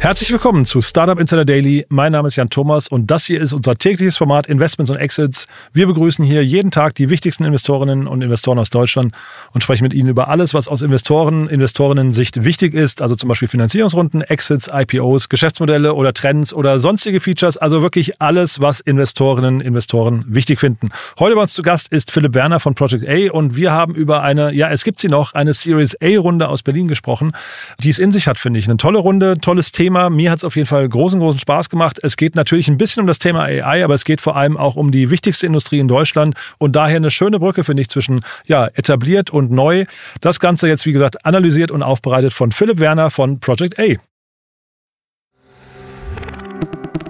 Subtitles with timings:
[0.00, 1.84] Herzlich willkommen zu Startup Insider Daily.
[1.88, 5.48] Mein Name ist Jan Thomas und das hier ist unser tägliches Format Investments und Exits.
[5.72, 9.12] Wir begrüßen hier jeden Tag die wichtigsten Investorinnen und Investoren aus Deutschland
[9.52, 13.02] und sprechen mit ihnen über alles, was aus Investoren, Investorinnen-Sicht wichtig ist.
[13.02, 17.56] Also zum Beispiel Finanzierungsrunden, Exits, IPOs, Geschäftsmodelle oder Trends oder sonstige Features.
[17.56, 20.90] Also wirklich alles, was Investorinnen, Investoren wichtig finden.
[21.18, 24.22] Heute bei uns zu Gast ist Philipp Werner von Project A und wir haben über
[24.22, 27.32] eine, ja, es gibt sie noch, eine Series A-Runde aus Berlin gesprochen,
[27.80, 28.66] die es in sich hat, finde ich.
[28.66, 29.87] Eine tolle Runde, tolles Thema.
[29.88, 30.10] Thema.
[30.10, 31.98] Mir hat es auf jeden Fall großen, großen Spaß gemacht.
[32.02, 34.76] Es geht natürlich ein bisschen um das Thema AI, aber es geht vor allem auch
[34.76, 38.66] um die wichtigste Industrie in Deutschland und daher eine schöne Brücke, finde ich, zwischen ja,
[38.74, 39.86] etabliert und neu.
[40.20, 43.94] Das Ganze jetzt, wie gesagt, analysiert und aufbereitet von Philipp Werner von Project A.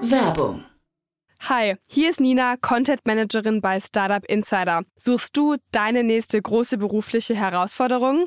[0.02, 0.64] Werbung.
[1.48, 4.82] Hi, hier ist Nina, Content Managerin bei Startup Insider.
[4.96, 8.26] Suchst du deine nächste große berufliche Herausforderung?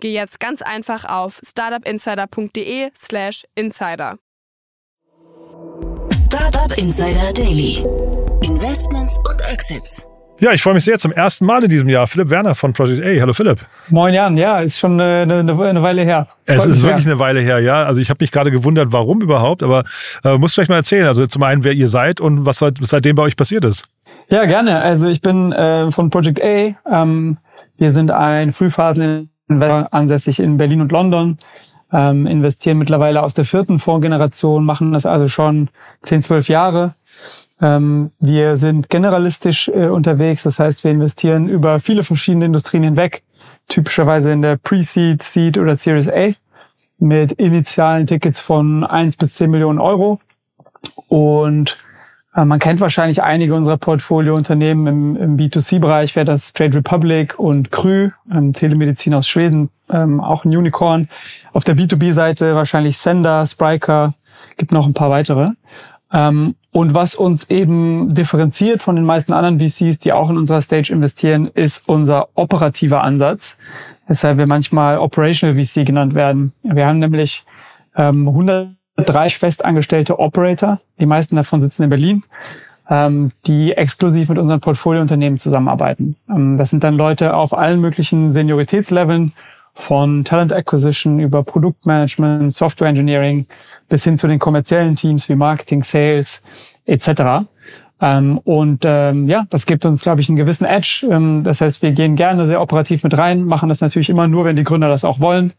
[0.00, 4.16] geh jetzt ganz einfach auf startupinsider.de/slash insider.
[6.26, 7.84] Startup Insider Daily.
[8.42, 10.06] Investments und Exits.
[10.38, 12.06] Ja, ich freue mich sehr zum ersten Mal in diesem Jahr.
[12.06, 13.20] Philipp Werner von Project A.
[13.20, 13.58] Hallo Philipp.
[13.90, 16.28] Moin Jan, ja, ist schon eine, eine, eine Weile her.
[16.46, 17.82] Es ist wirklich eine Weile her, ja.
[17.82, 19.84] Also ich habe mich gerade gewundert, warum überhaupt, aber
[20.24, 21.06] äh, musst vielleicht mal erzählen.
[21.06, 23.84] Also zum einen, wer ihr seid und was seitdem bei euch passiert ist.
[24.30, 24.80] Ja, gerne.
[24.80, 26.74] Also ich bin äh, von Project A.
[26.90, 27.36] Ähm,
[27.76, 28.54] wir sind ein
[29.50, 31.36] Frühphasen-Investor ansässig in Berlin und London.
[31.92, 35.70] Ähm, investieren mittlerweile aus der vierten Fondsgeneration, machen das also schon
[36.02, 36.94] 10, 12 Jahre
[37.60, 43.22] ähm, wir sind generalistisch äh, unterwegs, das heißt, wir investieren über viele verschiedene Industrien hinweg,
[43.68, 46.32] typischerweise in der Pre-Seed, Seed oder Series A
[46.98, 50.20] mit initialen Tickets von 1 bis 10 Millionen Euro.
[51.08, 51.76] Und
[52.34, 57.70] äh, man kennt wahrscheinlich einige unserer Portfoliounternehmen im, im B2C-Bereich, wäre das Trade Republic und
[57.70, 61.08] Krü, ähm, Telemedizin aus Schweden, ähm, auch ein Unicorn.
[61.52, 64.14] Auf der B2B-Seite wahrscheinlich Sender, Spriker,
[64.56, 65.50] gibt noch ein paar weitere.
[66.12, 70.62] Ähm, und was uns eben differenziert von den meisten anderen VCs, die auch in unserer
[70.62, 73.58] Stage investieren, ist unser operativer Ansatz,
[74.06, 76.52] weshalb wir manchmal Operational VC genannt werden.
[76.62, 77.44] Wir haben nämlich
[77.96, 78.70] ähm, 100
[79.04, 82.22] drei festangestellte Operator, die meisten davon sitzen in Berlin,
[82.88, 86.16] ähm, die exklusiv mit unseren Portfoliounternehmen zusammenarbeiten.
[86.28, 89.32] Ähm, das sind dann Leute auf allen möglichen Senioritätsleveln,
[89.74, 93.46] von Talent Acquisition über Produktmanagement, Software Engineering
[93.88, 96.42] bis hin zu den kommerziellen Teams wie Marketing, Sales
[96.86, 97.46] etc.
[98.00, 101.06] Ähm, und ähm, ja, das gibt uns, glaube ich, einen gewissen Edge.
[101.10, 104.44] Ähm, das heißt, wir gehen gerne sehr operativ mit rein, machen das natürlich immer nur,
[104.44, 105.52] wenn die Gründer das auch wollen.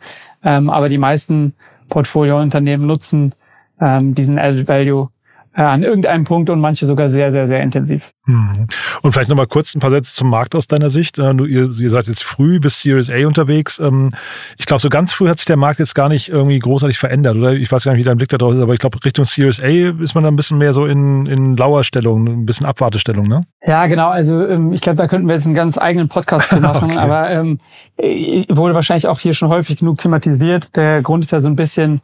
[0.43, 1.53] Ähm, aber die meisten
[1.91, 3.35] Portfoliounternehmen nutzen
[3.79, 5.09] ähm, diesen Added Value
[5.55, 8.11] äh, an irgendeinem Punkt und manche sogar sehr, sehr, sehr intensiv.
[8.25, 8.67] Hm.
[9.01, 11.17] Und vielleicht nochmal kurz ein paar Sätze zum Markt aus deiner Sicht.
[11.17, 13.79] Äh, ihr, ihr seid jetzt früh bis Series A unterwegs.
[13.79, 14.11] Ähm,
[14.59, 17.35] ich glaube, so ganz früh hat sich der Markt jetzt gar nicht irgendwie großartig verändert,
[17.35, 17.53] oder?
[17.53, 19.63] Ich weiß gar nicht, wie dein Blick da drauf ist, aber ich glaube, Richtung Series
[19.63, 23.43] A ist man da ein bisschen mehr so in, in Lauerstellung, ein bisschen Abwartestellung, ne?
[23.63, 24.09] Ja, genau.
[24.09, 26.99] Also ähm, ich glaube, da könnten wir jetzt einen ganz eigenen Podcast zu machen, okay.
[26.99, 27.59] aber ähm,
[28.49, 30.75] wurde wahrscheinlich auch hier schon häufig genug thematisiert.
[30.75, 32.01] Der Grund ist ja so ein bisschen,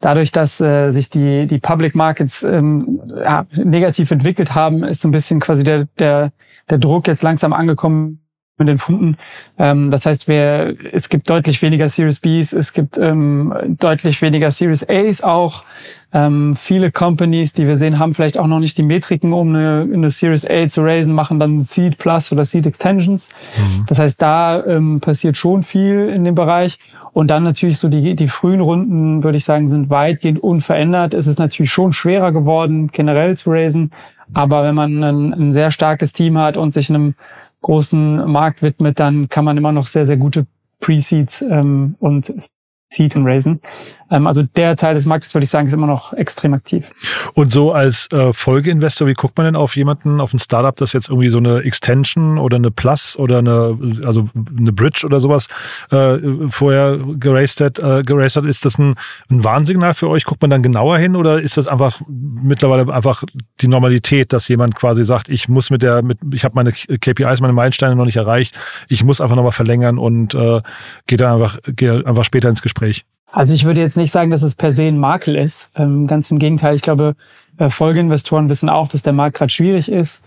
[0.00, 5.08] dadurch, dass äh, sich die, die Public Markets ähm, ja, negativ entwickelt haben, ist so
[5.08, 6.32] ein bisschen quasi der, der,
[6.68, 8.20] der Druck jetzt langsam angekommen
[8.58, 9.16] mit den Funden.
[9.58, 14.50] Ähm, das heißt, wir, es gibt deutlich weniger Series Bs, es gibt ähm, deutlich weniger
[14.50, 15.62] Series As auch.
[16.12, 19.86] Ähm, viele Companies, die wir sehen, haben vielleicht auch noch nicht die Metriken, um eine,
[19.92, 23.28] eine Series A zu raisen, machen dann Seed Plus oder Seed Extensions.
[23.58, 23.84] Mhm.
[23.86, 26.78] Das heißt, da ähm, passiert schon viel in dem Bereich.
[27.12, 31.14] Und dann natürlich so die, die frühen Runden, würde ich sagen, sind weitgehend unverändert.
[31.14, 33.90] Es ist natürlich schon schwerer geworden, generell zu raisen.
[34.32, 37.14] Aber wenn man ein, ein sehr starkes Team hat und sich einem
[37.62, 40.46] großen Markt widmet, dann kann man immer noch sehr, sehr gute
[40.80, 42.32] Pre-Seeds ähm, und
[42.88, 43.60] Seed raisen.
[44.10, 46.84] Ähm, also der Teil des Marktes, würde ich sagen, ist immer noch extrem aktiv.
[47.34, 50.92] Und so als äh, Folgeinvestor, wie guckt man denn auf jemanden, auf ein Startup, das
[50.92, 55.48] jetzt irgendwie so eine Extension oder eine Plus oder eine, also eine Bridge oder sowas
[55.90, 56.18] äh,
[56.50, 58.46] vorher geraced hat, äh, geraced hat?
[58.46, 58.94] Ist das ein,
[59.28, 60.24] ein Warnsignal für euch?
[60.24, 63.24] Guckt man dann genauer hin oder ist das einfach mittlerweile einfach
[63.60, 67.40] die Normalität, dass jemand quasi sagt, ich muss mit der, mit, ich habe meine KPIs,
[67.40, 70.60] meine Meilensteine noch nicht erreicht, ich muss einfach nochmal verlängern und äh,
[71.06, 73.04] geht dann einfach, geht einfach später ins Gespräch?
[73.30, 75.70] Also ich würde jetzt nicht sagen, dass es per se ein Makel ist.
[75.74, 77.16] Ähm, ganz im Gegenteil, ich glaube,
[77.58, 80.22] äh, Folgeinvestoren wissen auch, dass der Markt gerade schwierig ist.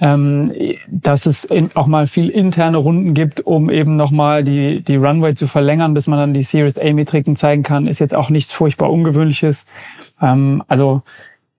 [0.00, 0.52] Ähm,
[0.86, 5.34] dass es in, auch mal viel interne Runden gibt, um eben nochmal die, die Runway
[5.34, 8.92] zu verlängern, bis man dann die Series A-Metriken zeigen kann, ist jetzt auch nichts furchtbar
[8.92, 9.66] Ungewöhnliches.
[10.22, 11.02] Ähm, also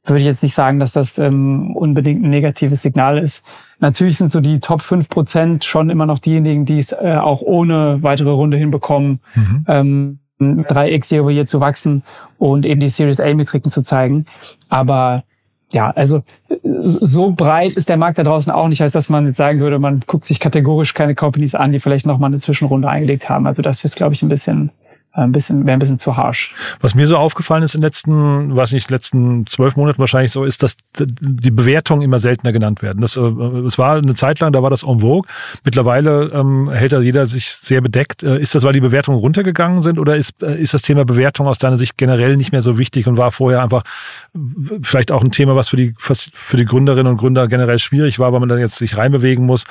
[0.05, 3.45] würde ich jetzt nicht sagen, dass das ähm, unbedingt ein negatives Signal ist.
[3.79, 7.41] Natürlich sind so die Top 5 Prozent schon immer noch diejenigen, die es äh, auch
[7.41, 9.19] ohne weitere Runde hinbekommen.
[9.35, 9.65] Mhm.
[9.67, 12.03] Ähm, 3x year zu wachsen
[12.37, 14.25] und eben die Series A-Metriken zu zeigen.
[14.69, 15.23] Aber
[15.71, 16.23] ja, also
[16.63, 19.77] so breit ist der Markt da draußen auch nicht, als dass man jetzt sagen würde,
[19.77, 23.45] man guckt sich kategorisch keine Companies an, die vielleicht nochmal eine Zwischenrunde eingelegt haben.
[23.45, 24.71] Also das ist, glaube ich, ein bisschen
[25.11, 26.53] ein bisschen, wäre ein bisschen zu harsch.
[26.81, 30.43] Was mir so aufgefallen ist in den letzten, weiß nicht, letzten zwölf Monaten wahrscheinlich so,
[30.43, 33.01] ist, dass die Bewertungen immer seltener genannt werden.
[33.01, 35.27] Das, äh, es war eine Zeit lang, da war das en vogue.
[35.63, 38.21] Mittlerweile ähm, hält da jeder sich sehr bedeckt.
[38.23, 41.47] Äh, ist das, weil die Bewertungen runtergegangen sind oder ist, äh, ist das Thema Bewertung
[41.47, 43.83] aus deiner Sicht generell nicht mehr so wichtig und war vorher einfach
[44.83, 48.31] vielleicht auch ein Thema, was für die, für die Gründerinnen und Gründer generell schwierig war,
[48.31, 49.63] weil man dann jetzt sich reinbewegen muss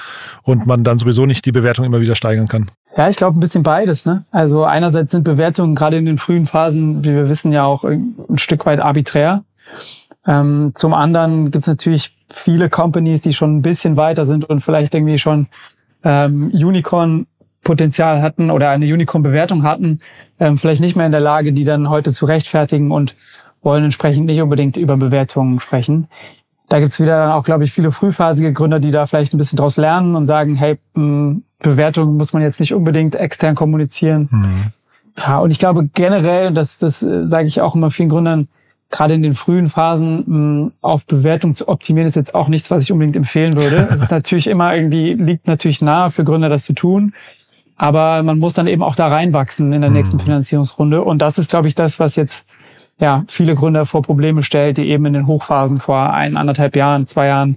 [0.43, 2.71] und man dann sowieso nicht die Bewertung immer wieder steigern kann?
[2.99, 4.07] Ja, ich glaube ein bisschen beides.
[4.07, 4.25] Ne?
[4.33, 8.39] Also einerseits sind Bewertungen gerade in den frühen Phasen, wie wir wissen, ja auch ein
[8.39, 9.45] Stück weit arbiträr.
[10.27, 14.63] Ähm, zum anderen gibt es natürlich viele Companies, die schon ein bisschen weiter sind und
[14.63, 15.47] vielleicht irgendwie schon
[16.03, 20.01] ähm, Unicorn-Potenzial hatten oder eine Unicorn-Bewertung hatten,
[20.41, 23.15] ähm, vielleicht nicht mehr in der Lage, die dann heute zu rechtfertigen und
[23.63, 26.09] wollen entsprechend nicht unbedingt über Bewertungen sprechen.
[26.69, 29.77] Da gibt's wieder auch, glaube ich, viele frühphasige Gründer, die da vielleicht ein bisschen draus
[29.77, 34.29] lernen und sagen, hey, mh, Bewertung muss man jetzt nicht unbedingt extern kommunizieren.
[34.31, 34.73] Mhm.
[35.19, 38.49] Ja, und ich glaube generell, das, das äh, sage ich auch immer vielen Gründern,
[38.91, 42.85] gerade in den frühen Phasen mh, auf Bewertung zu optimieren, ist jetzt auch nichts, was
[42.85, 43.89] ich unbedingt empfehlen würde.
[43.95, 47.15] Es ist natürlich immer irgendwie, liegt natürlich nahe für Gründer, das zu tun.
[47.77, 50.23] Aber man muss dann eben auch da reinwachsen in der nächsten mhm.
[50.23, 51.03] Finanzierungsrunde.
[51.03, 52.49] Und das ist, glaube ich, das, was jetzt
[52.99, 57.07] ja viele Gründer vor Probleme stellt, die eben in den Hochphasen vor ein, anderthalb Jahren,
[57.07, 57.57] zwei Jahren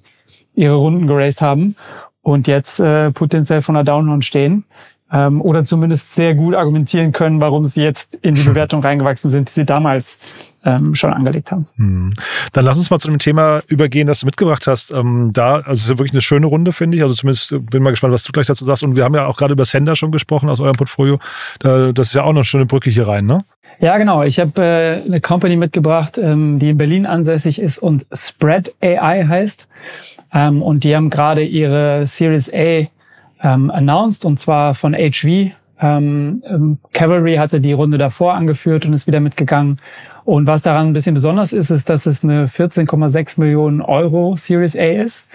[0.54, 1.76] ihre Runden geraced haben
[2.22, 4.66] und jetzt äh, potenziell von der Downround stehen
[5.12, 9.50] ähm, oder zumindest sehr gut argumentieren können, warum sie jetzt in die Bewertung reingewachsen sind,
[9.50, 10.18] die sie damals
[10.64, 11.68] ähm, schon angelegt haben.
[11.78, 12.14] Hm.
[12.54, 14.92] Dann lass uns mal zu dem Thema übergehen, das du mitgebracht hast.
[14.92, 17.04] Ähm, da, also es ist ja wirklich eine schöne Runde, finde ich.
[17.04, 18.84] Also zumindest bin mal gespannt, was du gleich dazu sagst.
[18.84, 21.20] Und wir haben ja auch gerade über Sender schon gesprochen aus eurem Portfolio.
[21.60, 23.44] Da, das ist ja auch noch eine schöne Brücke hier rein, ne?
[23.80, 24.22] Ja, genau.
[24.24, 29.26] Ich habe äh, eine Company mitgebracht, ähm, die in Berlin ansässig ist und Spread AI
[29.28, 29.68] heißt.
[30.34, 32.88] Ähm, und die haben gerade ihre Series A
[33.44, 35.52] ähm, announced und zwar von HV.
[35.82, 39.80] Ähm, ähm, Cavalry hatte die Runde davor angeführt und ist wieder mitgegangen.
[40.24, 44.76] Und was daran ein bisschen besonders ist, ist, dass es eine 14,6 Millionen Euro Series
[44.76, 45.28] A ist.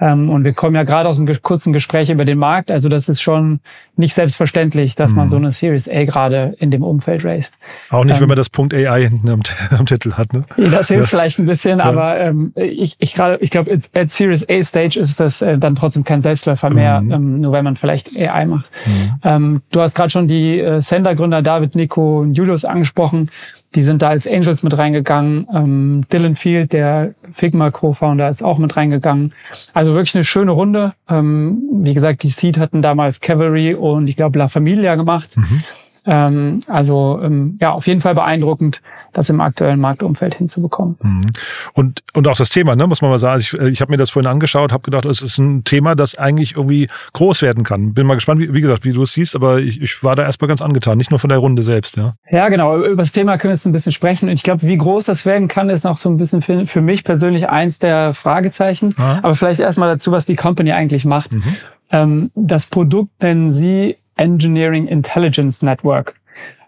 [0.00, 2.70] Ähm, und wir kommen ja gerade aus einem kurzen Gespräch über den Markt.
[2.70, 3.60] Also das ist schon
[3.96, 5.16] nicht selbstverständlich, dass mhm.
[5.16, 7.54] man so eine Series A gerade in dem Umfeld raced.
[7.90, 9.42] Auch nicht, ähm, wenn man das Punkt AI hinten am,
[9.78, 10.32] am Titel hat.
[10.32, 10.44] Ne?
[10.56, 11.06] Das hilft ja.
[11.06, 11.84] vielleicht ein bisschen, ja.
[11.84, 15.76] aber ähm, ich, ich, gerade, ich glaube, at Series A Stage ist das äh, dann
[15.76, 17.12] trotzdem kein Selbstläufer mehr, mhm.
[17.12, 18.66] ähm, nur weil man vielleicht AI macht.
[18.86, 19.14] Mhm.
[19.22, 23.30] Ähm, du hast gerade schon die äh, Sender-Gründer David, Nico und Julius angesprochen.
[23.74, 25.48] Die sind da als Angels mit reingegangen.
[25.52, 29.32] Ähm, Dylan Field, der Figma Co-Founder, ist auch mit reingegangen.
[29.72, 30.92] Also wirklich eine schöne Runde.
[31.08, 35.36] Ähm, wie gesagt, die Seed hatten damals Cavalry und ich glaube La Familia gemacht.
[35.36, 35.60] Mhm.
[36.06, 38.82] Ähm, also ähm, ja, auf jeden Fall beeindruckend,
[39.12, 40.96] das im aktuellen Marktumfeld hinzubekommen.
[41.00, 41.26] Mhm.
[41.72, 43.40] Und, und auch das Thema, ne, muss man mal sagen.
[43.40, 46.16] Ich, äh, ich habe mir das vorhin angeschaut, habe gedacht, es ist ein Thema, das
[46.16, 47.94] eigentlich irgendwie groß werden kann.
[47.94, 50.24] Bin mal gespannt, wie, wie gesagt, wie du es siehst, aber ich, ich war da
[50.24, 51.96] erstmal ganz angetan, nicht nur von der Runde selbst.
[51.96, 52.76] Ja, ja genau.
[52.78, 54.28] Über das Thema können wir jetzt ein bisschen sprechen.
[54.28, 56.82] Und ich glaube, wie groß das werden kann, ist noch so ein bisschen für, für
[56.82, 58.94] mich persönlich eins der Fragezeichen.
[58.98, 59.20] Aha.
[59.22, 61.32] Aber vielleicht erstmal dazu, was die Company eigentlich macht.
[61.32, 61.56] Mhm.
[61.90, 66.16] Ähm, das Produkt nennen sie Engineering Intelligence Network.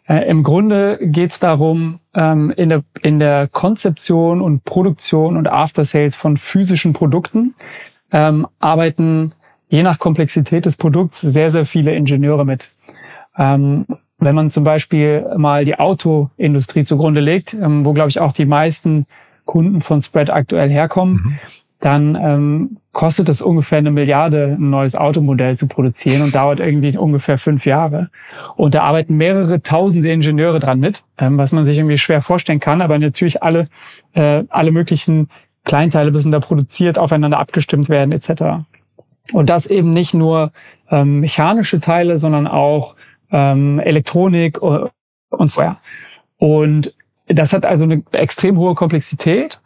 [0.09, 5.49] Äh, Im Grunde geht es darum, ähm, in, der, in der Konzeption und Produktion und
[5.49, 7.55] After Sales von physischen Produkten
[8.13, 9.33] ähm, arbeiten
[9.69, 12.71] je nach Komplexität des Produkts sehr, sehr viele Ingenieure mit.
[13.37, 13.87] Ähm,
[14.19, 18.47] wenn man zum Beispiel mal die Autoindustrie zugrunde legt, ähm, wo, glaube ich, auch die
[18.47, 19.07] meisten
[19.45, 21.39] Kunden von Spread aktuell herkommen, mhm
[21.81, 26.97] dann ähm, kostet es ungefähr eine Milliarde, ein neues Automodell zu produzieren und dauert irgendwie
[26.97, 28.09] ungefähr fünf Jahre.
[28.57, 32.61] Und da arbeiten mehrere tausende Ingenieure dran mit, ähm, was man sich irgendwie schwer vorstellen
[32.61, 33.69] kann, aber natürlich alle,
[34.15, 35.29] äh, alle möglichen
[35.65, 38.65] Kleinteile müssen da produziert, aufeinander abgestimmt werden etc.
[39.33, 40.53] Und das eben nicht nur
[40.91, 42.95] ähm, mechanische Teile, sondern auch
[43.31, 44.87] ähm, Elektronik äh,
[45.31, 45.77] und so.
[46.39, 46.95] Und
[47.27, 49.61] das hat also eine extrem hohe Komplexität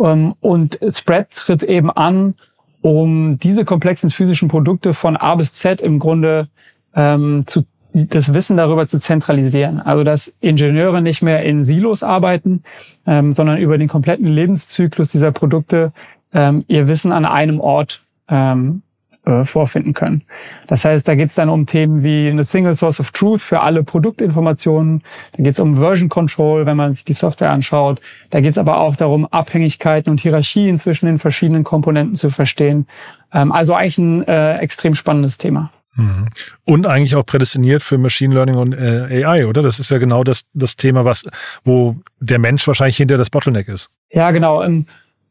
[0.00, 2.34] ähm, und Spread tritt eben an,
[2.80, 6.48] um diese komplexen physischen Produkte von A bis Z im Grunde
[6.94, 7.64] ähm, zu
[7.94, 9.80] das Wissen darüber zu zentralisieren.
[9.80, 12.62] Also dass Ingenieure nicht mehr in Silos arbeiten,
[13.06, 15.92] ähm, sondern über den kompletten Lebenszyklus dieser Produkte
[16.32, 18.82] ähm, ihr Wissen an einem Ort ähm,
[19.24, 20.22] äh, vorfinden können.
[20.66, 23.60] Das heißt, da geht es dann um Themen wie eine Single Source of Truth für
[23.60, 25.02] alle Produktinformationen.
[25.36, 28.00] Da geht es um Version Control, wenn man sich die Software anschaut.
[28.30, 32.86] Da geht es aber auch darum, Abhängigkeiten und Hierarchien zwischen den verschiedenen Komponenten zu verstehen.
[33.32, 35.70] Ähm, also eigentlich ein äh, extrem spannendes Thema.
[35.94, 36.24] Mhm.
[36.64, 39.62] Und eigentlich auch prädestiniert für Machine Learning und äh, AI, oder?
[39.62, 41.26] Das ist ja genau das, das Thema, was,
[41.64, 43.90] wo der Mensch wahrscheinlich hinter das Bottleneck ist.
[44.10, 44.62] Ja, genau.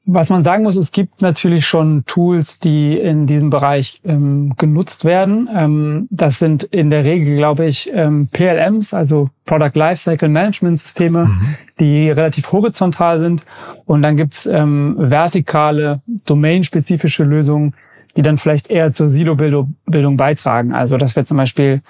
[0.05, 5.05] Was man sagen muss, es gibt natürlich schon Tools, die in diesem Bereich ähm, genutzt
[5.05, 5.47] werden.
[5.53, 11.25] Ähm, das sind in der Regel, glaube ich, ähm, PLMs, also Product Lifecycle Management Systeme,
[11.25, 11.55] mhm.
[11.79, 13.45] die relativ horizontal sind.
[13.85, 17.75] Und dann gibt's ähm, vertikale, domainspezifische Lösungen,
[18.17, 20.73] die dann vielleicht eher zur Silo-Bildung beitragen.
[20.73, 21.81] Also das wäre zum Beispiel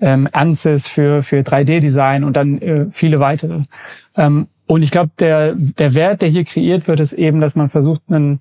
[0.00, 3.62] ähm, ANSYS für, für 3D-Design und dann äh, viele weitere.
[4.16, 7.70] Ähm, und ich glaube, der, der Wert, der hier kreiert wird, ist eben, dass man
[7.70, 8.38] versucht, einen,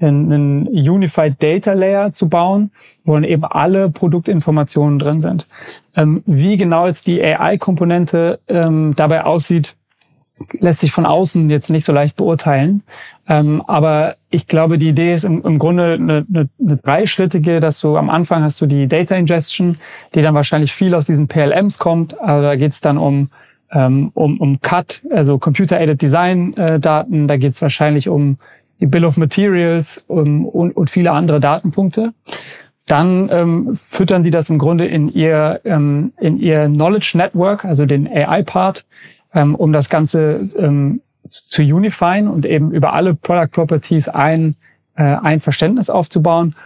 [0.00, 2.72] einen Unified Data Layer zu bauen,
[3.04, 5.48] wo dann eben alle Produktinformationen drin sind.
[5.96, 9.74] Ähm, wie genau jetzt die AI-Komponente ähm, dabei aussieht,
[10.58, 12.82] lässt sich von außen jetzt nicht so leicht beurteilen.
[13.26, 17.80] Ähm, aber ich glaube, die Idee ist im, im Grunde eine, eine, eine dreischrittige, dass
[17.80, 19.78] du am Anfang hast du die Data Ingestion,
[20.14, 22.20] die dann wahrscheinlich viel aus diesen PLMs kommt.
[22.20, 23.30] Also da geht es dann um
[23.72, 27.24] ähm, um, um CAD, also Computer-Aided Design-Daten.
[27.24, 28.38] Äh, da geht es wahrscheinlich um
[28.80, 32.12] die Bill of Materials um, und, und viele andere Datenpunkte.
[32.86, 37.86] Dann ähm, füttern die das im Grunde in ihr, ähm, in ihr Knowledge Network, also
[37.86, 38.84] den AI-Part,
[39.34, 44.56] ähm, um das Ganze ähm, zu unifyen und eben über alle Product Properties ein,
[44.96, 46.56] äh, ein Verständnis aufzubauen.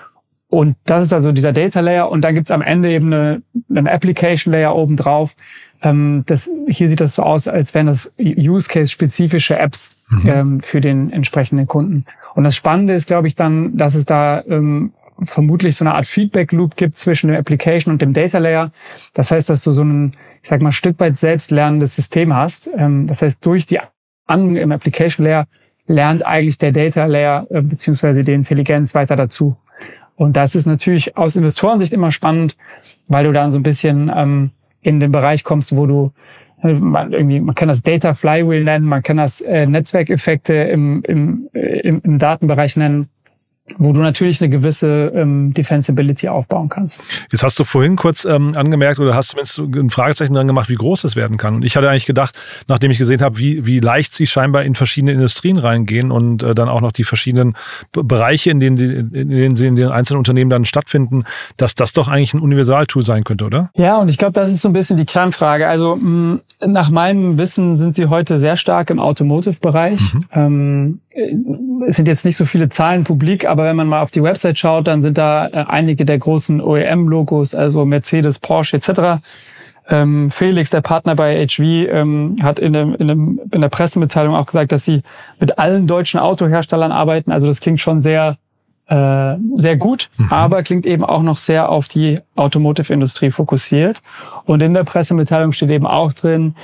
[0.49, 2.11] Und das ist also dieser Data Layer.
[2.11, 5.35] Und dann gibt's am Ende eben eine, eine Application Layer oben drauf,
[5.83, 10.29] ähm, das, hier sieht das so aus, als wären das Use-Case-spezifische Apps mhm.
[10.29, 12.05] ähm, für den entsprechenden Kunden.
[12.35, 16.07] Und das Spannende ist, glaube ich, dann, dass es da ähm, vermutlich so eine Art
[16.07, 18.73] Feedback-Loop gibt zwischen dem Application und dem Data Layer.
[19.15, 20.13] Das heißt, dass du so ein,
[20.43, 22.69] ich sag mal, Stück weit selbstlernendes System hast.
[22.77, 23.79] Ähm, das heißt, durch die
[24.27, 25.47] Anwendung im Application Layer
[25.87, 29.57] lernt eigentlich der Data Layer äh, beziehungsweise die Intelligenz weiter dazu.
[30.17, 32.57] Und das ist natürlich aus Investorensicht immer spannend,
[33.07, 36.13] weil du dann so ein bisschen ähm, in den Bereich kommst, wo du
[36.63, 41.03] äh, man, irgendwie, man kann das Data Flywheel nennen, man kann das äh, Netzwerkeffekte im,
[41.07, 43.09] im, äh, im, im Datenbereich nennen
[43.79, 47.01] wo du natürlich eine gewisse ähm, Defensibility aufbauen kannst.
[47.33, 50.77] Jetzt hast du vorhin kurz ähm, angemerkt oder hast zumindest ein Fragezeichen dran gemacht, wie
[50.77, 51.57] groß das werden kann.
[51.57, 52.37] Und ich hatte eigentlich gedacht,
[52.69, 56.55] nachdem ich gesehen habe, wie, wie leicht sie scheinbar in verschiedene Industrien reingehen und äh,
[56.55, 57.57] dann auch noch die verschiedenen
[57.93, 61.25] Bereiche, in denen, sie, in denen sie in den einzelnen Unternehmen dann stattfinden,
[61.57, 63.71] dass das doch eigentlich ein Universaltool sein könnte, oder?
[63.77, 65.67] Ja, und ich glaube, das ist so ein bisschen die Kernfrage.
[65.67, 70.15] Also mh, nach meinem Wissen sind sie heute sehr stark im Automotive-Bereich.
[70.15, 70.25] Mhm.
[70.33, 71.01] Ähm,
[71.87, 74.59] es sind jetzt nicht so viele Zahlen publik, aber wenn man mal auf die Website
[74.59, 79.23] schaut, dann sind da äh, einige der großen OEM-Logos, also Mercedes, Porsche etc.
[79.89, 84.35] Ähm, Felix, der Partner bei HV, ähm, hat in, dem, in, dem, in der Pressemitteilung
[84.35, 85.03] auch gesagt, dass sie
[85.39, 87.31] mit allen deutschen Autoherstellern arbeiten.
[87.31, 88.37] Also das klingt schon sehr
[88.89, 90.27] äh, sehr gut, mhm.
[90.31, 94.01] aber klingt eben auch noch sehr auf die Automotive-Industrie fokussiert.
[94.45, 96.55] Und in der Pressemitteilung steht eben auch drin,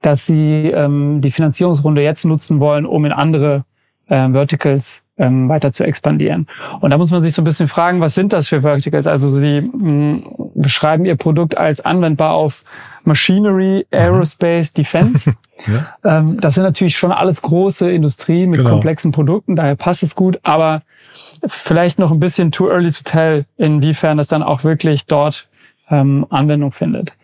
[0.00, 3.64] dass sie ähm, die Finanzierungsrunde jetzt nutzen wollen, um in andere
[4.12, 6.46] äh, Verticals ähm, weiter zu expandieren.
[6.80, 9.06] Und da muss man sich so ein bisschen fragen, was sind das für Verticals?
[9.06, 12.62] Also sie mh, mm, beschreiben ihr Produkt als anwendbar auf
[13.04, 13.98] Machinery, mhm.
[13.98, 15.32] Aerospace, Defense.
[15.66, 15.96] ja.
[16.04, 18.70] ähm, das sind natürlich schon alles große Industrien mit genau.
[18.70, 20.82] komplexen Produkten, daher passt es gut, aber
[21.46, 25.48] vielleicht noch ein bisschen too early to tell, inwiefern das dann auch wirklich dort
[25.90, 27.14] ähm, Anwendung findet.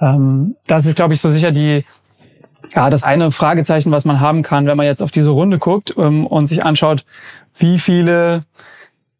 [0.00, 1.84] Ähm, das ist, glaube ich, so sicher die
[2.74, 5.94] ja, das eine Fragezeichen, was man haben kann, wenn man jetzt auf diese Runde guckt
[5.96, 7.04] ähm, und sich anschaut,
[7.56, 8.44] wie viele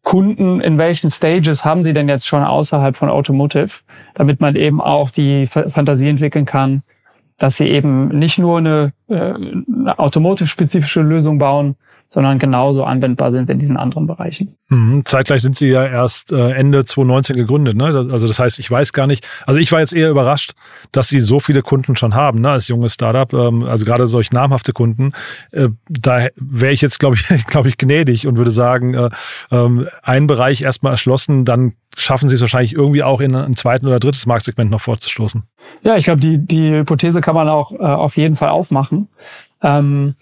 [0.03, 3.81] Kunden in welchen Stages haben sie denn jetzt schon außerhalb von Automotive,
[4.13, 6.83] damit man eben auch die Fantasie entwickeln kann,
[7.37, 11.75] dass sie eben nicht nur eine, äh, eine automotive-spezifische Lösung bauen,
[12.07, 14.55] sondern genauso anwendbar sind in diesen anderen Bereichen.
[14.69, 15.03] Mhm.
[15.05, 17.75] Zeitgleich sind Sie ja erst äh, Ende 2019 gegründet.
[17.75, 17.91] Ne?
[17.91, 20.53] Das, also das heißt, ich weiß gar nicht, also ich war jetzt eher überrascht,
[20.91, 22.51] dass Sie so viele Kunden schon haben ne?
[22.51, 25.11] als junges Startup, ähm, also gerade solch namhafte Kunden.
[25.51, 29.09] Äh, da wäre ich jetzt, glaube ich, glaube ich, gnädig und würde sagen, äh,
[29.51, 33.87] äh, einen Bereich erstmal erschlossen, dann schaffen Sie es wahrscheinlich irgendwie auch in ein zweiten
[33.87, 35.43] oder drittes Marktsegment noch vorzustoßen.
[35.81, 39.07] Ja, ich glaube, die, die Hypothese kann man auch äh, auf jeden Fall aufmachen.
[39.61, 40.15] Ähm,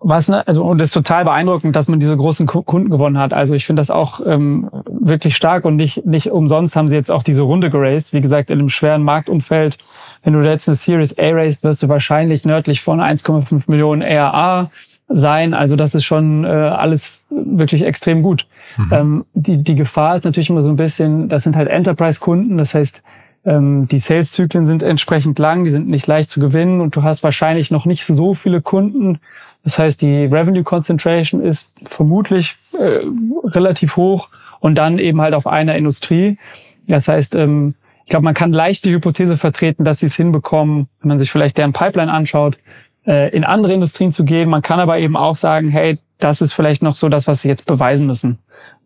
[0.00, 3.32] was, ne, also, und es ist total beeindruckend, dass man diese großen Kunden gewonnen hat.
[3.32, 7.10] Also ich finde das auch ähm, wirklich stark und nicht, nicht umsonst haben sie jetzt
[7.10, 8.12] auch diese Runde geraced.
[8.12, 9.78] Wie gesagt, in einem schweren Marktumfeld,
[10.22, 14.70] wenn du jetzt eine Series A raced, wirst du wahrscheinlich nördlich von 1,5 Millionen ARA
[15.08, 15.54] sein.
[15.54, 18.46] Also das ist schon äh, alles wirklich extrem gut.
[18.76, 18.92] Mhm.
[18.92, 22.74] Ähm, die, die Gefahr ist natürlich immer so ein bisschen, das sind halt Enterprise-Kunden, das
[22.74, 23.02] heißt,
[23.46, 27.22] ähm, die Sales-Zyklen sind entsprechend lang, die sind nicht leicht zu gewinnen und du hast
[27.22, 29.20] wahrscheinlich noch nicht so viele Kunden.
[29.62, 33.00] Das heißt, die Revenue Concentration ist vermutlich äh,
[33.44, 34.28] relativ hoch
[34.60, 36.38] und dann eben halt auf einer Industrie.
[36.88, 37.74] Das heißt, ähm,
[38.04, 41.30] ich glaube, man kann leicht die Hypothese vertreten, dass sie es hinbekommen, wenn man sich
[41.30, 42.58] vielleicht deren Pipeline anschaut,
[43.06, 44.48] äh, in andere Industrien zu gehen.
[44.48, 47.48] Man kann aber eben auch sagen, hey, das ist vielleicht noch so das, was sie
[47.48, 48.38] jetzt beweisen müssen.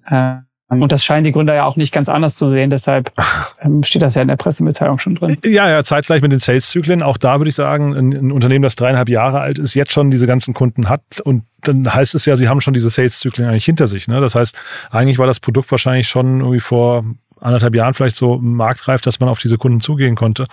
[0.07, 0.37] Äh,
[0.71, 2.71] und das scheinen die Gründer ja auch nicht ganz anders zu sehen.
[2.71, 3.13] Deshalb
[3.61, 5.37] ähm, steht das ja in der Pressemitteilung schon drin.
[5.45, 7.03] Ja, ja, zeitgleich mit den Sales-Zyklen.
[7.03, 10.11] Auch da würde ich sagen, ein, ein, Unternehmen, das dreieinhalb Jahre alt ist, jetzt schon
[10.11, 11.03] diese ganzen Kunden hat.
[11.25, 14.07] Und dann heißt es ja, sie haben schon diese Sales-Zyklen eigentlich hinter sich.
[14.07, 14.21] Ne?
[14.21, 14.57] Das heißt,
[14.91, 17.05] eigentlich war das Produkt wahrscheinlich schon irgendwie vor
[17.41, 20.47] anderthalb Jahren vielleicht so marktreif, dass man auf diese Kunden zugehen konnte.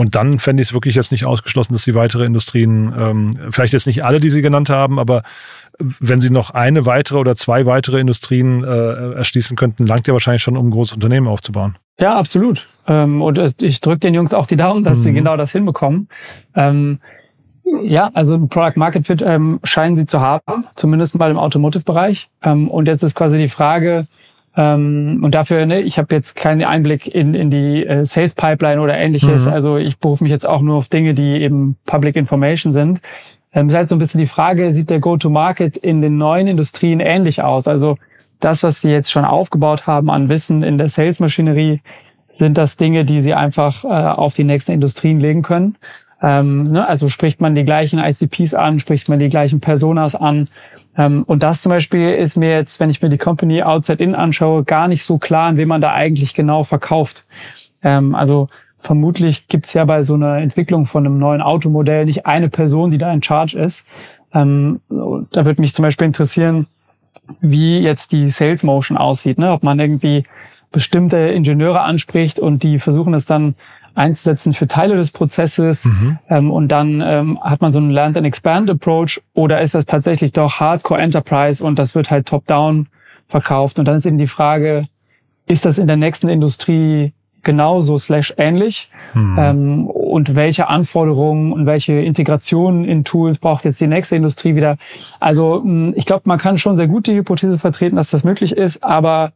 [0.00, 3.74] Und dann fände ich es wirklich jetzt nicht ausgeschlossen, dass sie weitere Industrien, ähm, vielleicht
[3.74, 5.22] jetzt nicht alle, die Sie genannt haben, aber
[5.78, 10.42] wenn Sie noch eine weitere oder zwei weitere Industrien äh, erschließen könnten, langt ja wahrscheinlich
[10.42, 11.76] schon, um ein großes Unternehmen aufzubauen.
[11.98, 12.66] Ja, absolut.
[12.86, 15.02] Ähm, und ich drücke den Jungs auch die Daumen, dass mhm.
[15.02, 16.08] sie genau das hinbekommen.
[16.54, 17.00] Ähm,
[17.82, 22.30] ja, also ein Product Market Fit ähm, scheinen sie zu haben, zumindest mal im Automotive-Bereich.
[22.42, 24.06] Ähm, und jetzt ist quasi die Frage,
[24.56, 28.80] ähm, und dafür, ne, ich habe jetzt keinen Einblick in, in die äh, Sales Pipeline
[28.80, 29.46] oder ähnliches.
[29.46, 29.52] Mhm.
[29.52, 33.00] Also ich berufe mich jetzt auch nur auf Dinge, die eben Public Information sind.
[33.52, 37.00] Ähm, ist halt so ein bisschen die Frage, sieht der Go-to-Market in den neuen Industrien
[37.00, 37.68] ähnlich aus?
[37.68, 37.96] Also
[38.40, 41.80] das, was sie jetzt schon aufgebaut haben an Wissen in der Sales-Maschinerie,
[42.32, 45.76] sind das Dinge, die sie einfach äh, auf die nächsten Industrien legen können.
[46.22, 46.86] Ähm, ne?
[46.86, 50.48] Also spricht man die gleichen ICPs an, spricht man die gleichen Personas an.
[50.96, 54.14] Ähm, und das zum Beispiel ist mir jetzt, wenn ich mir die Company Outside In
[54.14, 57.24] anschaue, gar nicht so klar, an wen man da eigentlich genau verkauft.
[57.82, 58.48] Ähm, also
[58.78, 62.98] vermutlich gibt's ja bei so einer Entwicklung von einem neuen Automodell nicht eine Person, die
[62.98, 63.86] da in Charge ist.
[64.32, 66.66] Ähm, da würde mich zum Beispiel interessieren,
[67.40, 69.52] wie jetzt die Sales Motion aussieht, ne?
[69.52, 70.24] ob man irgendwie
[70.72, 73.54] bestimmte Ingenieure anspricht und die versuchen es dann
[73.94, 76.18] einzusetzen für Teile des Prozesses mhm.
[76.28, 79.86] ähm, und dann ähm, hat man so einen Land and Expand Approach oder ist das
[79.86, 82.88] tatsächlich doch Hardcore Enterprise und das wird halt top-down
[83.28, 84.88] verkauft und dann ist eben die Frage,
[85.46, 89.36] ist das in der nächsten Industrie genauso slash ähnlich mhm.
[89.38, 94.76] ähm, und welche Anforderungen und welche Integrationen in Tools braucht jetzt die nächste Industrie wieder.
[95.20, 98.84] Also ich glaube, man kann schon sehr gut die Hypothese vertreten, dass das möglich ist,
[98.84, 99.32] aber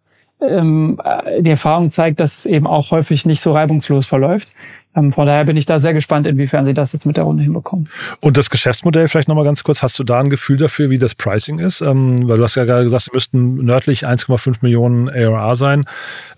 [0.48, 4.52] ähm, äh, die Erfahrung zeigt, dass es eben auch häufig nicht so reibungslos verläuft.
[4.96, 7.42] Ähm, von daher bin ich da sehr gespannt, inwiefern sie das jetzt mit der Runde
[7.42, 7.88] hinbekommen.
[8.20, 9.82] Und das Geschäftsmodell vielleicht nochmal ganz kurz.
[9.82, 11.80] Hast du da ein Gefühl dafür, wie das Pricing ist?
[11.80, 15.84] Ähm, weil du hast ja gerade gesagt, sie müssten nördlich 1,5 Millionen ARA sein.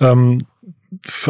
[0.01, 0.47] Ähm,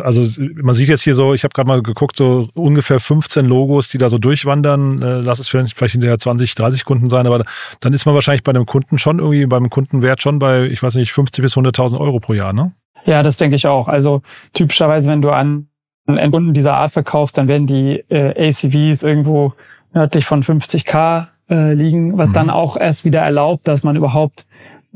[0.02, 3.88] also man sieht jetzt hier so, ich habe gerade mal geguckt, so ungefähr 15 Logos,
[3.88, 5.02] die da so durchwandern.
[5.02, 7.44] Äh, lass es vielleicht, vielleicht hinterher 20, 30 Kunden sein, aber
[7.80, 10.96] dann ist man wahrscheinlich bei einem Kunden schon irgendwie, beim Kundenwert schon bei, ich weiß
[10.96, 12.72] nicht, 50 bis 100.000 Euro pro Jahr, ne?
[13.04, 13.88] Ja, das denke ich auch.
[13.88, 15.68] Also typischerweise, wenn du an
[16.06, 19.54] Kunden dieser Art verkaufst, dann werden die äh, ACVs irgendwo
[19.92, 22.32] nördlich von 50k äh, liegen, was mhm.
[22.34, 24.46] dann auch erst wieder erlaubt, dass man überhaupt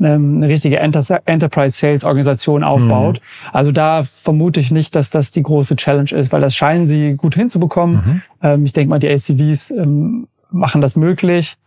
[0.05, 3.19] eine richtige Enterprise Sales Organisation aufbaut.
[3.19, 3.49] Mhm.
[3.53, 7.13] Also da vermute ich nicht, dass das die große Challenge ist, weil das scheinen sie
[7.15, 7.95] gut hinzubekommen.
[7.95, 8.21] Mhm.
[8.41, 11.57] Ähm, ich denke mal, die ACVs ähm, machen das möglich.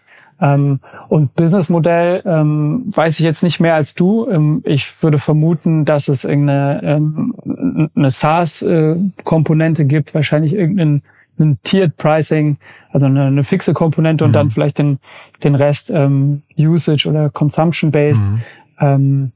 [0.40, 4.28] Ähm, und Businessmodell ähm, weiß ich jetzt nicht mehr als du.
[4.28, 11.02] Ähm, ich würde vermuten, dass es irgendeine ähm, eine SaaS-Komponente äh, gibt, wahrscheinlich irgendeinen
[11.38, 12.58] ein Tiered Pricing,
[12.90, 14.34] also eine, eine fixe Komponente und mhm.
[14.34, 14.98] dann vielleicht den,
[15.42, 18.22] den Rest ähm, Usage oder Consumption based.
[18.22, 18.40] Mhm.
[18.80, 19.32] Ähm,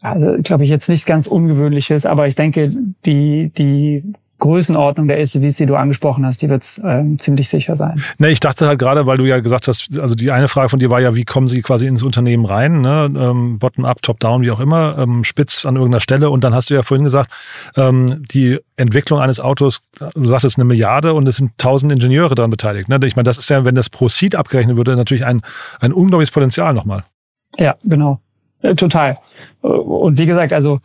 [0.00, 2.72] also glaube ich jetzt nichts ganz Ungewöhnliches, aber ich denke,
[3.06, 4.02] die, die
[4.38, 8.02] Größenordnung der SUVs, die du angesprochen hast, die wird ähm, ziemlich sicher sein.
[8.18, 10.78] Ne, ich dachte halt gerade, weil du ja gesagt hast, also die eine Frage von
[10.78, 13.10] dir war ja, wie kommen sie quasi ins Unternehmen rein, ne?
[13.16, 16.30] ähm, bottom-up, top-down, wie auch immer, ähm, spitz an irgendeiner Stelle.
[16.30, 17.30] Und dann hast du ja vorhin gesagt,
[17.76, 19.80] ähm, die Entwicklung eines Autos,
[20.14, 22.88] du sagtest eine Milliarde und es sind tausend Ingenieure daran beteiligt.
[22.88, 22.98] Ne?
[23.04, 25.42] Ich meine, das ist ja, wenn das pro Seed abgerechnet würde, natürlich ein,
[25.80, 27.04] ein unglaubliches Potenzial nochmal.
[27.56, 28.20] Ja, genau.
[28.64, 29.18] Äh, total.
[29.62, 30.80] Äh, und wie gesagt, also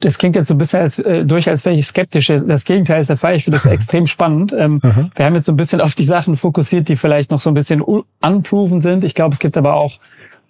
[0.00, 2.28] das klingt jetzt so ein bisschen als, äh, durch, als wäre ich skeptisch.
[2.46, 3.34] Das Gegenteil ist der Fall.
[3.34, 4.54] Ich finde das extrem spannend.
[4.56, 4.80] Ähm.
[5.16, 7.54] Wir haben jetzt so ein bisschen auf die Sachen fokussiert, die vielleicht noch so ein
[7.54, 9.02] bisschen unproven sind.
[9.02, 9.98] Ich glaube, es gibt aber auch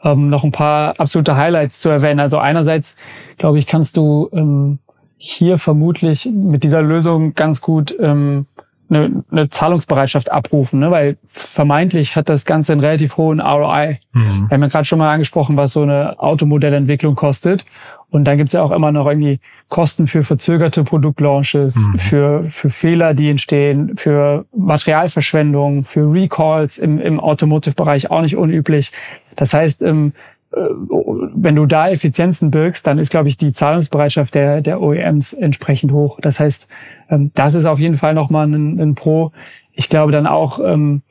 [0.04, 2.20] ähm, noch ein paar absolute Highlights zu erwähnen.
[2.20, 2.96] Also einerseits,
[3.38, 4.78] glaube ich, kannst du ähm,
[5.16, 8.46] hier vermutlich mit dieser Lösung ganz gut ähm,
[8.94, 10.90] eine, eine Zahlungsbereitschaft abrufen, ne?
[10.90, 13.98] weil vermeintlich hat das Ganze einen relativ hohen ROI.
[14.12, 14.46] Mhm.
[14.48, 17.64] Wir haben ja gerade schon mal angesprochen, was so eine Automodellentwicklung kostet.
[18.10, 21.98] Und dann gibt's ja auch immer noch irgendwie Kosten für verzögerte Produktlaunches, mhm.
[21.98, 28.92] für, für Fehler, die entstehen, für Materialverschwendung, für Recalls im, im Automotive-Bereich auch nicht unüblich.
[29.36, 34.34] Das heißt, ähm, äh, wenn du da Effizienzen birgst, dann ist, glaube ich, die Zahlungsbereitschaft
[34.34, 36.18] der, der OEMs entsprechend hoch.
[36.20, 36.68] Das heißt,
[37.08, 39.32] ähm, das ist auf jeden Fall nochmal ein, ein Pro.
[39.72, 41.02] Ich glaube dann auch, ähm,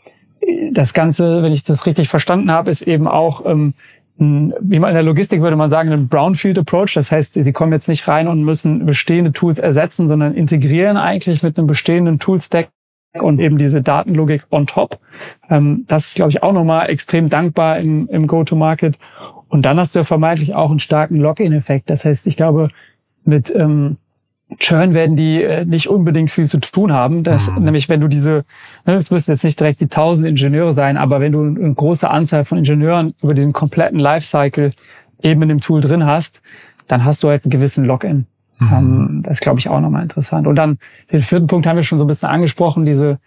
[0.72, 3.74] das Ganze, wenn ich das richtig verstanden habe, ist eben auch, ähm,
[4.18, 6.94] wie man in der Logistik würde man sagen, ein Brownfield Approach.
[6.94, 11.42] Das heißt, sie kommen jetzt nicht rein und müssen bestehende Tools ersetzen, sondern integrieren eigentlich
[11.42, 12.70] mit einem bestehenden Toolstack
[13.14, 15.00] und eben diese Datenlogik on top.
[15.50, 18.98] Das ist, glaube ich, auch nochmal extrem dankbar im, im Go-to-Market.
[19.50, 21.90] Und dann hast du ja vermeintlich auch einen starken Login-Effekt.
[21.90, 22.70] Das heißt, ich glaube,
[23.26, 23.98] mit ähm,
[24.60, 27.24] Churn werden die äh, nicht unbedingt viel zu tun haben.
[27.24, 27.64] Das, mhm.
[27.64, 28.46] Nämlich wenn du diese,
[28.86, 32.10] ne, es müssen jetzt nicht direkt die tausend Ingenieure sein, aber wenn du eine große
[32.10, 34.74] Anzahl von Ingenieuren über diesen kompletten Lifecycle
[35.22, 36.42] eben in dem Tool drin hast,
[36.88, 38.26] dann hast du halt einen gewissen Login.
[38.62, 38.74] Mhm.
[38.74, 40.46] Ähm, das ist, glaube ich, auch nochmal interessant.
[40.48, 40.78] Und dann
[41.12, 43.20] den vierten Punkt haben wir schon so ein bisschen angesprochen, diese,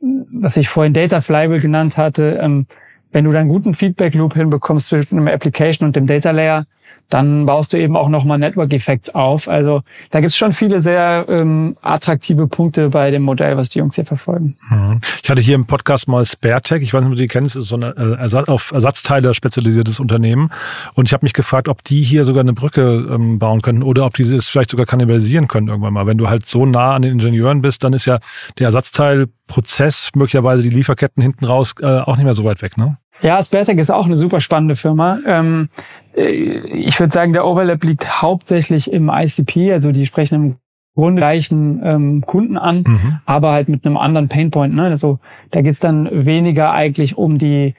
[0.00, 2.66] was ich vorhin Data Flywheel genannt hatte, ähm,
[3.12, 6.66] wenn du dann guten Feedback Loop hinbekommst zwischen einem Application und dem Data Layer,
[7.08, 9.48] dann baust du eben auch nochmal Network Effects auf.
[9.48, 13.94] Also da gibt's schon viele sehr ähm, attraktive Punkte bei dem Modell, was die Jungs
[13.94, 14.56] hier verfolgen.
[14.68, 15.00] Mhm.
[15.22, 17.68] Ich hatte hier im Podcast mal SpareTech, ich weiß nicht, ob du die kennst, ist
[17.68, 20.50] so ein äh, auf Ersatzteile spezialisiertes Unternehmen.
[20.94, 24.04] Und ich habe mich gefragt, ob die hier sogar eine Brücke ähm, bauen können oder
[24.04, 26.06] ob die es vielleicht sogar kannibalisieren können irgendwann mal.
[26.06, 28.18] Wenn du halt so nah an den Ingenieuren bist, dann ist ja
[28.58, 32.98] der Ersatzteilprozess, möglicherweise die Lieferketten hinten raus, äh, auch nicht mehr so weit weg, ne?
[33.20, 35.18] Ja, SpareTech ist auch eine super spannende Firma.
[35.26, 40.56] Ähm, äh, ich würde sagen, der Overlap liegt hauptsächlich im ICP, also die sprechen im
[40.94, 43.20] Grunde gleichen ähm, Kunden an, mhm.
[43.24, 44.74] aber halt mit einem anderen Painpoint.
[44.74, 44.82] Ne?
[44.82, 45.20] Also
[45.52, 47.74] da geht's dann weniger eigentlich um die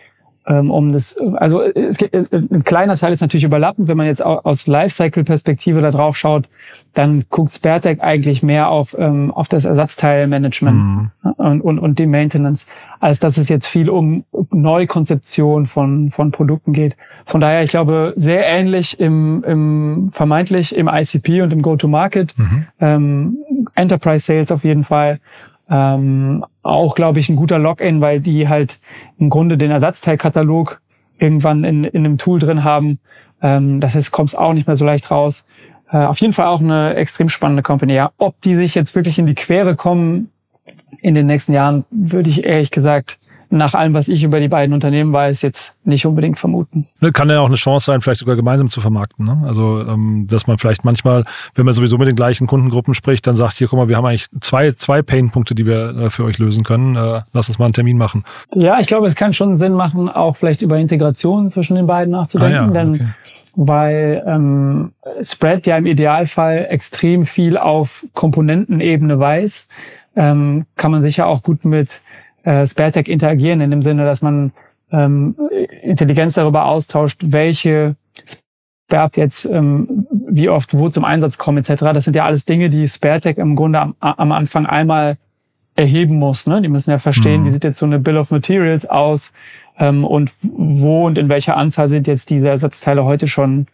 [0.54, 3.88] um das, also es geht, äh, ein kleiner Teil ist natürlich überlappend.
[3.88, 6.50] Wenn man jetzt aus Lifecycle-Perspektive da drauf schaut,
[6.94, 11.12] dann guckt Sparetech eigentlich mehr auf, ähm, auf das Ersatzteilmanagement mhm.
[11.38, 12.66] und, und, und die Maintenance,
[13.00, 16.96] als dass es jetzt viel um Neukonzeption von, von Produkten geht.
[17.26, 22.36] Von daher, ich glaube, sehr ähnlich im, im vermeintlich im ICP und im Go-to-Market.
[22.38, 22.66] Mhm.
[22.80, 23.38] Ähm,
[23.76, 25.20] Enterprise Sales auf jeden Fall.
[25.70, 28.80] Ähm, auch, glaube ich, ein guter Login, weil die halt
[29.18, 30.82] im Grunde den Ersatzteilkatalog
[31.20, 33.00] irgendwann in, in einem Tool drin haben.
[33.42, 35.46] Ähm, das heißt, kommst auch nicht mehr so leicht raus.
[35.92, 37.94] Äh, auf jeden Fall auch eine extrem spannende Company.
[37.94, 40.32] Ja, ob die sich jetzt wirklich in die Quere kommen
[41.02, 43.19] in den nächsten Jahren, würde ich ehrlich gesagt
[43.52, 46.88] nach allem, was ich über die beiden Unternehmen weiß, jetzt nicht unbedingt vermuten.
[47.00, 49.26] Ne, kann ja auch eine Chance sein, vielleicht sogar gemeinsam zu vermarkten.
[49.26, 49.44] Ne?
[49.46, 53.36] Also, ähm, dass man vielleicht manchmal, wenn man sowieso mit den gleichen Kundengruppen spricht, dann
[53.36, 56.38] sagt, hier, guck mal, wir haben eigentlich zwei, zwei Pain-Punkte, die wir äh, für euch
[56.38, 56.96] lösen können.
[56.96, 58.24] Äh, lass uns mal einen Termin machen.
[58.54, 62.12] Ja, ich glaube, es kann schon Sinn machen, auch vielleicht über Integration zwischen den beiden
[62.12, 62.58] nachzudenken.
[62.58, 63.08] Ah, ja, denn okay
[63.62, 69.68] weil ähm, Spread ja im Idealfall extrem viel auf Komponentenebene weiß,
[70.16, 72.02] ähm, kann man sicher auch gut mit
[72.50, 74.52] äh, SpareTech interagieren, in dem Sinne, dass man
[74.92, 75.36] ähm,
[75.82, 77.96] Intelligenz darüber austauscht, welche
[78.88, 81.84] Spare jetzt ähm, wie oft wo zum Einsatz kommen etc.
[81.94, 85.18] Das sind ja alles Dinge, die SpareTech im Grunde am, am Anfang einmal
[85.76, 86.48] erheben muss.
[86.48, 86.62] Ne?
[86.64, 87.46] Die müssen ja verstehen, mhm.
[87.46, 89.32] wie sieht jetzt so eine Bill of Materials aus
[89.78, 93.68] ähm, und wo und in welcher Anzahl sind jetzt diese Ersatzteile heute schon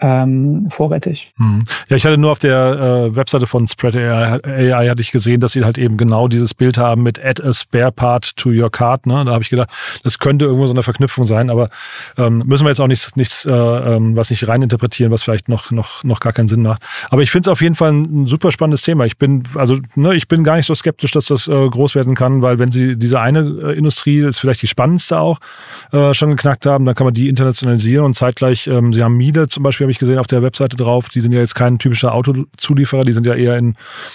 [0.00, 1.32] ähm, vorrätig.
[1.36, 1.60] Hm.
[1.88, 5.40] Ja, ich hatte nur auf der äh, Webseite von Spread AI, AI hatte ich gesehen,
[5.40, 8.70] dass sie halt eben genau dieses Bild haben mit Add a Spare Part to your
[8.70, 9.06] card.
[9.06, 9.24] Ne?
[9.24, 9.68] Da habe ich gedacht,
[10.02, 11.68] das könnte irgendwo so eine Verknüpfung sein, aber
[12.16, 15.70] ähm, müssen wir jetzt auch nichts, nichts äh, ähm, was nicht reininterpretieren, was vielleicht noch
[15.70, 16.82] noch noch gar keinen Sinn macht.
[17.10, 19.04] Aber ich finde es auf jeden Fall ein, super spannendes Thema.
[19.04, 22.14] Ich bin also ne, ich bin gar nicht so skeptisch, dass das äh, groß werden
[22.14, 25.38] kann, weil wenn sie diese eine äh, Industrie ist vielleicht die spannendste auch
[25.92, 29.48] äh, schon geknackt haben, dann kann man die internationalisieren und zeitgleich ähm, sie haben Miele
[29.48, 31.08] zum Beispiel habe ich gesehen auf der Webseite drauf.
[31.08, 33.74] Die sind ja jetzt kein typischer Autozulieferer, die sind ja eher in,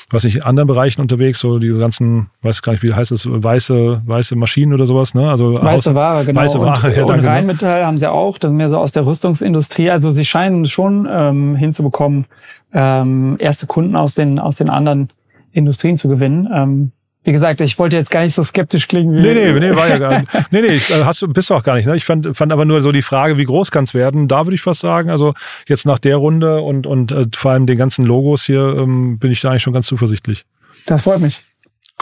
[0.10, 4.04] was nicht, anderen Bereichen unterwegs, so diese ganzen, weiß gar nicht, wie heißt es, weiße,
[4.06, 5.30] weiße Maschinen oder sowas, ne?
[5.30, 6.40] Also weiße Haus, Ware, genau.
[6.40, 7.28] Weiße Ware, und, ja, danke, und ne?
[7.28, 7.86] Rheinmetall ne?
[7.86, 9.90] haben sie auch, ist mehr so aus der Rüstungsindustrie.
[9.90, 12.26] Also sie scheinen schon ähm, hinzubekommen,
[12.74, 15.10] ähm, erste Kunden aus den, aus den anderen
[15.52, 16.48] Industrien zu gewinnen.
[16.54, 16.92] Ähm,
[17.26, 19.16] wie gesagt, ich wollte jetzt gar nicht so skeptisch klingen.
[19.16, 20.32] Wie nee, nee, nee, war ja gar nicht.
[20.52, 21.88] Nee, nee, ich, hast du, bist du auch gar nicht.
[21.88, 21.98] Ne?
[21.98, 24.28] Ich fand, fand aber nur so die Frage, wie groß kann es werden?
[24.28, 25.34] Da würde ich fast sagen, also
[25.68, 29.32] jetzt nach der Runde und, und äh, vor allem den ganzen Logos hier ähm, bin
[29.32, 30.46] ich da eigentlich schon ganz zuversichtlich.
[30.86, 31.44] Das freut mich.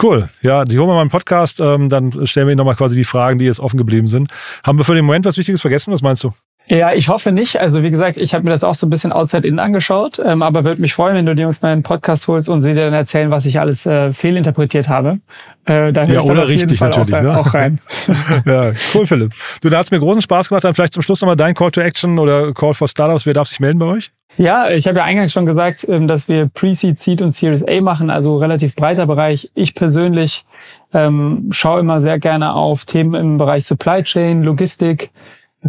[0.02, 0.28] Cool.
[0.42, 3.06] Ja, die holen wir mal im Podcast, ähm, dann stellen wir Ihnen nochmal quasi die
[3.06, 4.30] Fragen, die jetzt offen geblieben sind.
[4.66, 5.94] Haben wir für den Moment was Wichtiges vergessen?
[5.94, 6.34] Was meinst du?
[6.74, 7.60] Ja, ich hoffe nicht.
[7.60, 10.42] Also wie gesagt, ich habe mir das auch so ein bisschen outside in angeschaut, ähm,
[10.42, 12.86] aber würde mich freuen, wenn du die Jungs mal einen Podcast holst und sie dir
[12.86, 15.20] dann erzählen, was ich alles äh, fehlinterpretiert habe.
[15.66, 17.14] Äh, da ja, oder richtig natürlich.
[17.14, 17.38] Auch, ne?
[17.38, 17.80] auch rein.
[18.46, 19.34] ja, cool, Philipp.
[19.62, 20.64] Du, da hat's mir großen Spaß gemacht.
[20.64, 23.28] Dann vielleicht zum Schluss nochmal dein Call to Action oder Call for Startups.
[23.28, 24.12] Wer darf sich melden bei euch?
[24.38, 27.82] Ja, ich habe ja eingangs schon gesagt, ähm, dass wir Pre-Seed, Seed und Series A
[27.82, 29.52] machen, also relativ breiter Bereich.
[29.54, 30.44] Ich persönlich
[30.92, 35.12] ähm, schaue immer sehr gerne auf Themen im Bereich Supply Chain, Logistik,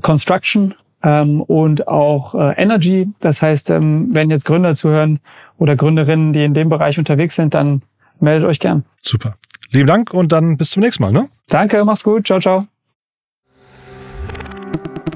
[0.01, 3.09] Construction ähm, und auch äh, Energy.
[3.21, 5.21] Das heißt, ähm, wenn jetzt Gründer zuhören
[5.59, 7.83] oder Gründerinnen, die in dem Bereich unterwegs sind, dann
[8.21, 8.85] meldet euch gern.
[9.03, 9.37] Super.
[9.71, 11.13] Lieben Dank und dann bis zum nächsten Mal.
[11.13, 11.29] Ne?
[11.49, 12.27] Danke, mach's gut.
[12.27, 12.67] Ciao, ciao.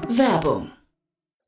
[0.09, 0.71] Werbung.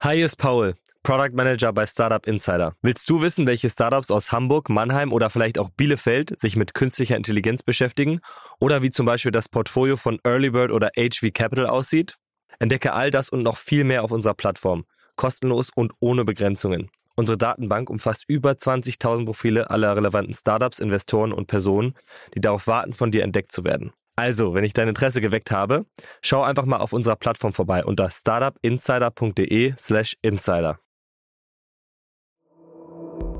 [0.02, 2.74] Hi, hier ist Paul, Product Manager bei Startup Insider.
[2.82, 7.18] Willst du wissen, welche Startups aus Hamburg, Mannheim oder vielleicht auch Bielefeld sich mit künstlicher
[7.18, 8.22] Intelligenz beschäftigen?
[8.60, 12.18] Oder wie zum Beispiel das Portfolio von Earlybird oder HV Capital aussieht?
[12.62, 14.86] Entdecke all das und noch viel mehr auf unserer Plattform.
[15.16, 16.92] Kostenlos und ohne Begrenzungen.
[17.16, 21.96] Unsere Datenbank umfasst über 20.000 Profile aller relevanten Startups, Investoren und Personen,
[22.36, 23.94] die darauf warten, von dir entdeckt zu werden.
[24.16, 25.88] Also, wenn ich dein Interesse geweckt habe,
[26.22, 30.78] schau einfach mal auf unserer Plattform vorbei unter startupinsider.de/slash insider.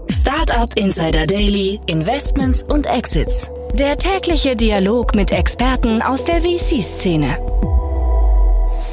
[0.10, 3.52] Startup Insider Daily, Investments und Exits.
[3.74, 7.38] Der tägliche Dialog mit Experten aus der VC-Szene.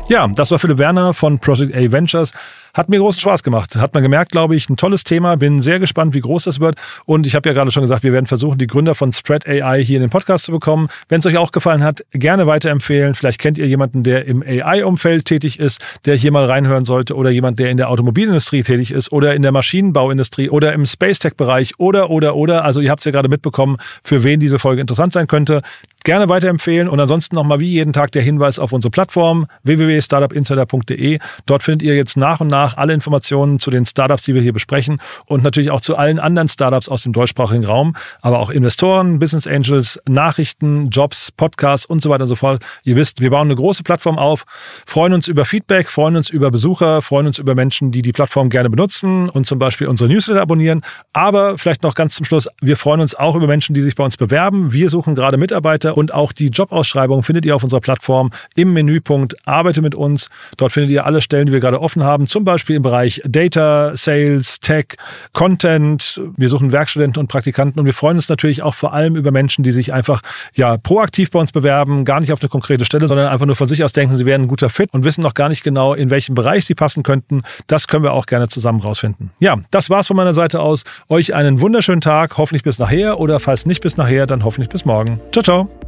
[0.09, 2.33] Ja, das war Philipp Werner von Project A Ventures.
[2.73, 3.77] Hat mir großen Spaß gemacht.
[3.77, 5.37] Hat man gemerkt, glaube ich, ein tolles Thema.
[5.37, 6.77] Bin sehr gespannt, wie groß das wird.
[7.05, 9.85] Und ich habe ja gerade schon gesagt, wir werden versuchen, die Gründer von Spread AI
[9.85, 10.89] hier in den Podcast zu bekommen.
[11.11, 13.15] Wenn es euch auch gefallen hat, gerne weiterempfehlen.
[13.15, 17.15] Vielleicht kennt ihr jemanden, der im AI-Umfeld tätig ist, der hier mal reinhören sollte.
[17.15, 21.19] Oder jemand, der in der Automobilindustrie tätig ist oder in der Maschinenbauindustrie oder im Space
[21.19, 22.65] Tech-Bereich oder, oder, oder.
[22.65, 25.61] Also ihr habt es ja gerade mitbekommen, für wen diese Folge interessant sein könnte.
[26.09, 31.19] Gerne weiterempfehlen und ansonsten nochmal wie jeden Tag der Hinweis auf unsere Plattform www.startupinsider.de.
[31.45, 34.55] Dort findet ihr jetzt nach und nach alle Informationen zu den Startups, die wir hier
[34.55, 39.19] besprechen und natürlich auch zu allen anderen Startups aus dem deutschsprachigen Raum, aber auch Investoren,
[39.19, 42.65] Business Angels, Nachrichten, Jobs, Podcasts und so weiter und so fort.
[42.85, 44.47] Ihr wisst, wir bauen eine große Plattform auf,
[44.87, 48.49] freuen uns über Feedback, freuen uns über Besucher, freuen uns über Menschen, die die Plattform
[48.49, 50.81] gerne benutzen und zum Beispiel unsere Newsletter abonnieren.
[51.13, 54.05] Aber vielleicht noch ganz zum Schluss, wir freuen uns auch über Menschen, die sich bei
[54.05, 54.73] uns bewerben.
[54.73, 59.37] Wir suchen gerade Mitarbeiter und auch die Jobausschreibung findet ihr auf unserer Plattform im Menüpunkt
[59.47, 60.31] Arbeite mit uns.
[60.57, 63.97] Dort findet ihr alle Stellen, die wir gerade offen haben, zum Beispiel im Bereich Data,
[63.97, 64.97] Sales, Tech,
[65.33, 66.21] Content.
[66.37, 69.65] Wir suchen Werkstudenten und Praktikanten und wir freuen uns natürlich auch vor allem über Menschen,
[69.65, 70.23] die sich einfach
[70.55, 73.67] ja proaktiv bei uns bewerben, gar nicht auf eine konkrete Stelle, sondern einfach nur von
[73.69, 76.11] sich aus denken, sie wären ein guter Fit und wissen noch gar nicht genau, in
[76.11, 77.43] welchem Bereich sie passen könnten.
[77.67, 79.33] Das können wir auch gerne zusammen rausfinden.
[79.41, 80.85] Ja, das war's von meiner Seite aus.
[81.09, 84.85] Euch einen wunderschönen Tag, hoffentlich bis nachher oder falls nicht bis nachher, dann hoffentlich bis
[84.85, 85.21] morgen.
[85.33, 85.88] Ciao, ciao.